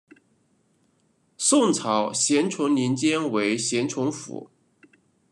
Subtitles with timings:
[1.37, 4.49] 宋朝咸淳年间为咸淳府。